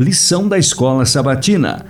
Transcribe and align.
Lição 0.00 0.48
da 0.48 0.56
Escola 0.56 1.04
Sabatina. 1.04 1.84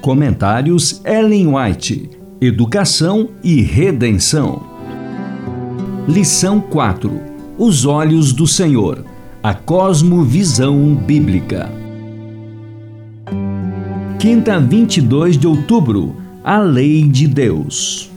Comentários 0.00 1.00
Ellen 1.04 1.54
White. 1.54 2.10
Educação 2.40 3.28
e 3.40 3.62
Redenção. 3.62 4.60
Lição 6.08 6.60
4. 6.60 7.20
Os 7.56 7.86
olhos 7.86 8.32
do 8.32 8.48
Senhor. 8.48 9.04
A 9.40 9.54
cosmovisão 9.54 10.92
bíblica. 10.92 11.70
Quinta, 14.18 14.58
22 14.58 15.38
de 15.38 15.46
outubro. 15.46 16.16
A 16.42 16.58
lei 16.58 17.06
de 17.06 17.28
Deus. 17.28 18.09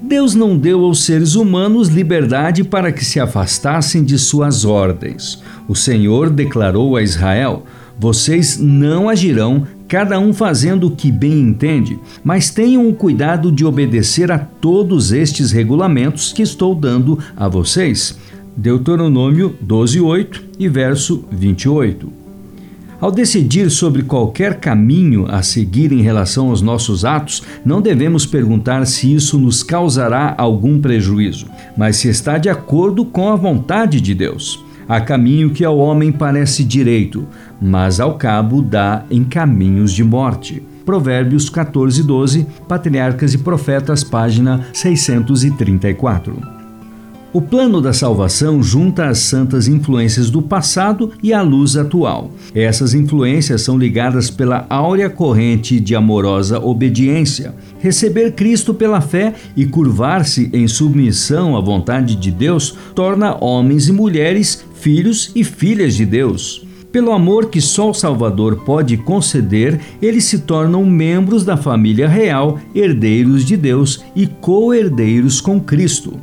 Deus 0.00 0.34
não 0.34 0.56
deu 0.56 0.84
aos 0.84 1.04
seres 1.04 1.34
humanos 1.34 1.88
liberdade 1.88 2.62
para 2.62 2.92
que 2.92 3.04
se 3.04 3.18
afastassem 3.18 4.04
de 4.04 4.18
suas 4.18 4.64
ordens. 4.64 5.42
O 5.66 5.74
Senhor 5.74 6.28
declarou 6.28 6.96
a 6.96 7.02
Israel: 7.02 7.64
Vocês 7.98 8.58
não 8.58 9.08
agirão, 9.08 9.66
cada 9.88 10.18
um 10.18 10.32
fazendo 10.32 10.88
o 10.88 10.90
que 10.90 11.10
bem 11.10 11.40
entende, 11.40 11.98
mas 12.22 12.50
tenham 12.50 12.88
o 12.88 12.94
cuidado 12.94 13.50
de 13.50 13.64
obedecer 13.64 14.30
a 14.30 14.38
todos 14.38 15.12
estes 15.12 15.50
regulamentos 15.50 16.32
que 16.32 16.42
estou 16.42 16.74
dando 16.74 17.18
a 17.36 17.48
vocês. 17.48 18.18
Deuteronômio 18.56 19.56
12:8 19.64 20.42
e 20.58 20.68
verso 20.68 21.24
28. 21.30 22.25
Ao 22.98 23.10
decidir 23.10 23.70
sobre 23.70 24.02
qualquer 24.02 24.58
caminho 24.58 25.26
a 25.28 25.42
seguir 25.42 25.92
em 25.92 26.00
relação 26.00 26.48
aos 26.48 26.62
nossos 26.62 27.04
atos, 27.04 27.42
não 27.64 27.82
devemos 27.82 28.24
perguntar 28.24 28.86
se 28.86 29.14
isso 29.14 29.38
nos 29.38 29.62
causará 29.62 30.34
algum 30.38 30.80
prejuízo, 30.80 31.46
mas 31.76 31.96
se 31.96 32.08
está 32.08 32.38
de 32.38 32.48
acordo 32.48 33.04
com 33.04 33.28
a 33.28 33.36
vontade 33.36 34.00
de 34.00 34.14
Deus. 34.14 34.64
Há 34.88 35.00
caminho 35.00 35.50
que 35.50 35.64
ao 35.64 35.76
homem 35.76 36.10
parece 36.10 36.64
direito, 36.64 37.26
mas 37.60 38.00
ao 38.00 38.14
cabo 38.14 38.62
dá 38.62 39.04
em 39.10 39.24
caminhos 39.24 39.92
de 39.92 40.02
morte. 40.02 40.62
Provérbios 40.86 41.50
14, 41.50 42.02
12, 42.02 42.46
Patriarcas 42.68 43.34
e 43.34 43.38
Profetas, 43.38 44.04
página 44.04 44.64
634. 44.72 46.55
O 47.36 47.42
plano 47.42 47.82
da 47.82 47.92
salvação 47.92 48.62
junta 48.62 49.08
as 49.08 49.18
santas 49.18 49.68
influências 49.68 50.30
do 50.30 50.40
passado 50.40 51.12
e 51.22 51.34
a 51.34 51.42
luz 51.42 51.76
atual. 51.76 52.30
Essas 52.54 52.94
influências 52.94 53.60
são 53.60 53.76
ligadas 53.76 54.30
pela 54.30 54.64
áurea 54.70 55.10
corrente 55.10 55.78
de 55.78 55.94
amorosa 55.94 56.58
obediência. 56.58 57.54
Receber 57.78 58.32
Cristo 58.32 58.72
pela 58.72 59.02
fé 59.02 59.34
e 59.54 59.66
curvar-se 59.66 60.48
em 60.50 60.66
submissão 60.66 61.54
à 61.58 61.60
vontade 61.60 62.16
de 62.16 62.30
Deus 62.30 62.74
torna 62.94 63.36
homens 63.44 63.86
e 63.86 63.92
mulheres 63.92 64.64
filhos 64.72 65.30
e 65.36 65.44
filhas 65.44 65.94
de 65.94 66.06
Deus. 66.06 66.66
Pelo 66.90 67.12
amor 67.12 67.50
que 67.50 67.60
só 67.60 67.90
o 67.90 67.94
Salvador 67.94 68.64
pode 68.64 68.96
conceder, 68.96 69.78
eles 70.00 70.24
se 70.24 70.38
tornam 70.38 70.86
membros 70.86 71.44
da 71.44 71.58
família 71.58 72.08
real, 72.08 72.58
herdeiros 72.74 73.44
de 73.44 73.58
Deus 73.58 74.02
e 74.16 74.26
co-herdeiros 74.26 75.38
com 75.38 75.60
Cristo. 75.60 76.18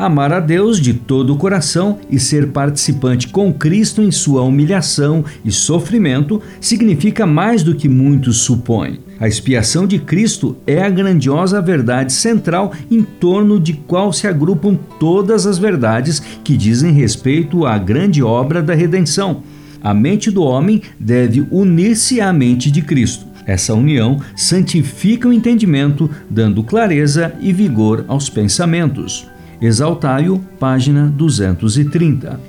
Amar 0.00 0.32
a 0.32 0.40
Deus 0.40 0.80
de 0.80 0.94
todo 0.94 1.34
o 1.34 1.36
coração 1.36 1.98
e 2.08 2.18
ser 2.18 2.52
participante 2.52 3.28
com 3.28 3.52
Cristo 3.52 4.00
em 4.00 4.10
sua 4.10 4.40
humilhação 4.40 5.22
e 5.44 5.52
sofrimento 5.52 6.40
significa 6.58 7.26
mais 7.26 7.62
do 7.62 7.74
que 7.74 7.86
muitos 7.86 8.38
supõem. 8.38 9.00
A 9.20 9.28
expiação 9.28 9.86
de 9.86 9.98
Cristo 9.98 10.56
é 10.66 10.82
a 10.82 10.88
grandiosa 10.88 11.60
verdade 11.60 12.14
central 12.14 12.72
em 12.90 13.02
torno 13.02 13.60
de 13.60 13.74
qual 13.74 14.10
se 14.10 14.26
agrupam 14.26 14.74
todas 14.98 15.46
as 15.46 15.58
verdades 15.58 16.18
que 16.42 16.56
dizem 16.56 16.92
respeito 16.92 17.66
à 17.66 17.76
grande 17.76 18.22
obra 18.22 18.62
da 18.62 18.72
redenção. 18.72 19.42
A 19.82 19.92
mente 19.92 20.30
do 20.30 20.42
homem 20.42 20.80
deve 20.98 21.46
unir-se 21.50 22.22
à 22.22 22.32
mente 22.32 22.70
de 22.70 22.80
Cristo. 22.80 23.26
Essa 23.44 23.74
união 23.74 24.18
santifica 24.34 25.28
o 25.28 25.32
entendimento, 25.32 26.08
dando 26.30 26.64
clareza 26.64 27.34
e 27.38 27.52
vigor 27.52 28.06
aos 28.08 28.30
pensamentos. 28.30 29.28
Exaltai-o, 29.60 30.38
página 30.58 31.06
230. 31.06 32.40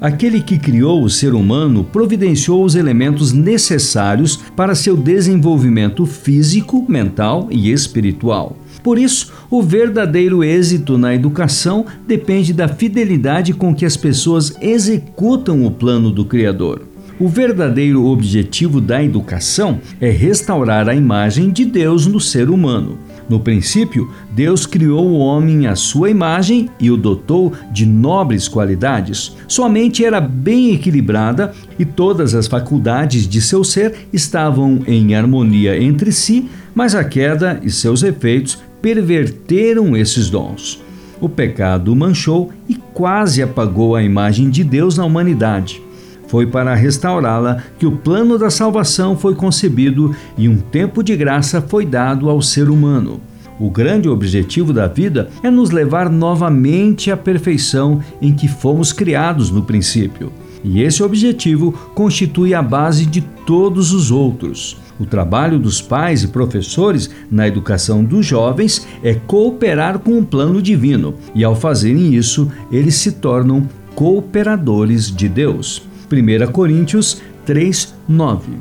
Aquele 0.00 0.40
que 0.40 0.58
criou 0.58 1.02
o 1.02 1.10
ser 1.10 1.34
humano 1.34 1.84
providenciou 1.84 2.64
os 2.64 2.74
elementos 2.74 3.32
necessários 3.32 4.36
para 4.56 4.74
seu 4.74 4.96
desenvolvimento 4.96 6.04
físico, 6.04 6.84
mental 6.88 7.48
e 7.50 7.70
espiritual. 7.70 8.56
Por 8.82 8.98
isso, 8.98 9.32
o 9.50 9.62
verdadeiro 9.62 10.42
êxito 10.42 10.98
na 10.98 11.14
educação 11.14 11.84
depende 12.06 12.52
da 12.52 12.68
fidelidade 12.68 13.52
com 13.52 13.74
que 13.74 13.84
as 13.84 13.96
pessoas 13.96 14.56
executam 14.60 15.64
o 15.64 15.70
plano 15.70 16.10
do 16.10 16.24
Criador. 16.24 16.82
O 17.20 17.28
verdadeiro 17.28 18.04
objetivo 18.04 18.80
da 18.80 19.02
educação 19.02 19.80
é 20.00 20.08
restaurar 20.08 20.88
a 20.88 20.94
imagem 20.94 21.50
de 21.50 21.64
Deus 21.64 22.06
no 22.06 22.20
ser 22.20 22.48
humano. 22.48 22.98
No 23.28 23.38
princípio, 23.38 24.10
Deus 24.30 24.64
criou 24.64 25.06
o 25.06 25.18
homem 25.18 25.66
à 25.66 25.76
sua 25.76 26.08
imagem 26.08 26.70
e 26.80 26.90
o 26.90 26.96
dotou 26.96 27.52
de 27.70 27.84
nobres 27.84 28.48
qualidades. 28.48 29.36
Sua 29.46 29.68
mente 29.68 30.04
era 30.04 30.20
bem 30.20 30.72
equilibrada 30.72 31.52
e 31.78 31.84
todas 31.84 32.34
as 32.34 32.46
faculdades 32.46 33.28
de 33.28 33.42
seu 33.42 33.62
ser 33.62 34.08
estavam 34.12 34.80
em 34.86 35.14
harmonia 35.14 35.80
entre 35.80 36.10
si, 36.10 36.48
mas 36.74 36.94
a 36.94 37.04
queda 37.04 37.60
e 37.62 37.70
seus 37.70 38.02
efeitos 38.02 38.58
perverteram 38.80 39.96
esses 39.96 40.30
dons. 40.30 40.82
O 41.20 41.28
pecado 41.28 41.94
manchou 41.94 42.50
e 42.68 42.76
quase 42.94 43.42
apagou 43.42 43.94
a 43.94 44.02
imagem 44.02 44.48
de 44.48 44.62
Deus 44.62 44.96
na 44.96 45.04
humanidade. 45.04 45.82
Foi 46.28 46.46
para 46.46 46.74
restaurá-la 46.74 47.62
que 47.78 47.86
o 47.86 47.92
plano 47.92 48.38
da 48.38 48.50
salvação 48.50 49.16
foi 49.16 49.34
concebido 49.34 50.14
e 50.36 50.48
um 50.48 50.58
tempo 50.58 51.02
de 51.02 51.16
graça 51.16 51.60
foi 51.60 51.84
dado 51.84 52.28
ao 52.28 52.40
ser 52.40 52.68
humano. 52.68 53.20
O 53.58 53.70
grande 53.70 54.08
objetivo 54.08 54.72
da 54.72 54.86
vida 54.86 55.30
é 55.42 55.50
nos 55.50 55.70
levar 55.70 56.08
novamente 56.08 57.10
à 57.10 57.16
perfeição 57.16 58.00
em 58.22 58.32
que 58.32 58.46
fomos 58.46 58.92
criados 58.92 59.50
no 59.50 59.62
princípio. 59.62 60.30
E 60.62 60.82
esse 60.82 61.02
objetivo 61.02 61.72
constitui 61.94 62.54
a 62.54 62.62
base 62.62 63.06
de 63.06 63.20
todos 63.20 63.92
os 63.92 64.10
outros. 64.10 64.76
O 65.00 65.06
trabalho 65.06 65.58
dos 65.58 65.80
pais 65.80 66.24
e 66.24 66.28
professores 66.28 67.08
na 67.30 67.48
educação 67.48 68.04
dos 68.04 68.26
jovens 68.26 68.86
é 69.02 69.14
cooperar 69.14 69.98
com 70.00 70.18
o 70.18 70.24
plano 70.24 70.60
divino, 70.60 71.14
e 71.34 71.44
ao 71.44 71.54
fazerem 71.54 72.14
isso, 72.14 72.50
eles 72.70 72.96
se 72.96 73.12
tornam 73.12 73.68
cooperadores 73.94 75.10
de 75.14 75.28
Deus. 75.28 75.87
1 76.10 76.50
Coríntios 76.52 77.20
3, 77.44 77.94
9. 78.08 78.52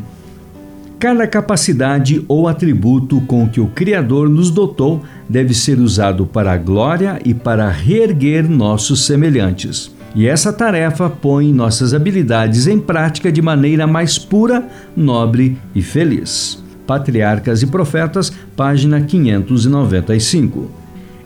Cada 0.99 1.27
capacidade 1.27 2.25
ou 2.27 2.47
atributo 2.47 3.21
com 3.21 3.47
que 3.47 3.61
o 3.61 3.67
Criador 3.67 4.27
nos 4.27 4.49
dotou 4.49 5.03
deve 5.29 5.53
ser 5.53 5.79
usado 5.79 6.25
para 6.25 6.53
a 6.53 6.57
glória 6.57 7.19
e 7.23 7.33
para 7.33 7.69
reerguer 7.69 8.49
nossos 8.49 9.05
semelhantes. 9.05 9.95
E 10.15 10.25
essa 10.25 10.51
tarefa 10.51 11.09
põe 11.09 11.53
nossas 11.53 11.93
habilidades 11.93 12.65
em 12.65 12.79
prática 12.79 13.31
de 13.31 13.41
maneira 13.41 13.85
mais 13.85 14.17
pura, 14.17 14.67
nobre 14.95 15.57
e 15.75 15.83
feliz. 15.83 16.63
Patriarcas 16.87 17.61
e 17.61 17.67
Profetas, 17.67 18.31
página 18.55 18.99
595. 19.01 20.71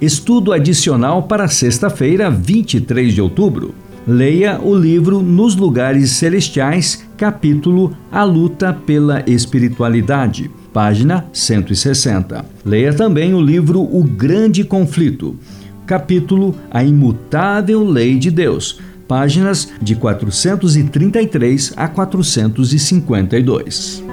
Estudo 0.01 0.51
adicional 0.51 1.23
para 1.23 1.47
sexta-feira, 1.47 2.29
23 2.29 3.13
de 3.13 3.21
outubro. 3.21 3.73
Leia 4.07 4.59
o 4.59 4.75
livro 4.75 5.21
Nos 5.21 5.55
Lugares 5.55 6.09
Celestiais, 6.11 7.05
capítulo 7.15 7.95
A 8.11 8.23
Luta 8.23 8.73
pela 8.73 9.23
Espiritualidade, 9.29 10.49
página 10.73 11.27
160. 11.31 12.43
Leia 12.65 12.95
também 12.95 13.35
o 13.35 13.41
livro 13.41 13.79
O 13.79 14.03
Grande 14.03 14.63
Conflito, 14.63 15.37
capítulo 15.85 16.55
A 16.71 16.83
Imutável 16.83 17.83
Lei 17.83 18.17
de 18.17 18.31
Deus, 18.31 18.79
páginas 19.07 19.71
de 19.79 19.95
433 19.95 21.73
a 21.77 21.87
452. 21.87 24.10